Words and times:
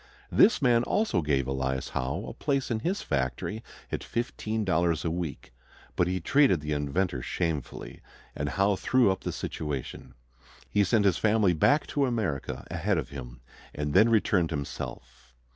This 0.31 0.63
man 0.63 0.81
also 0.81 1.21
gave 1.21 1.45
Elias 1.45 1.89
Howe 1.89 2.25
a 2.27 2.33
place 2.33 2.71
in 2.71 2.79
his 2.79 3.03
factory 3.03 3.61
at 3.91 3.99
$15 4.01 5.05
a 5.05 5.09
week. 5.11 5.53
But 5.95 6.07
he 6.07 6.19
treated 6.19 6.59
the 6.59 6.71
inventor 6.73 7.21
shamefully, 7.21 8.01
and 8.35 8.49
Howe 8.49 8.75
threw 8.75 9.11
up 9.11 9.21
the 9.21 9.31
situation. 9.31 10.15
He 10.67 10.83
sent 10.83 11.05
his 11.05 11.19
family 11.19 11.53
back 11.53 11.85
to 11.85 12.07
America 12.07 12.65
ahead 12.71 12.97
of 12.97 13.09
him, 13.09 13.41
and 13.75 13.93
then 13.93 14.09
returned 14.09 14.49
himself. 14.49 15.35